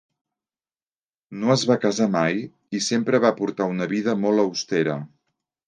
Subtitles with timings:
[1.41, 2.41] No es va casar mai
[2.79, 5.01] i sempre va portar una vida molt austera.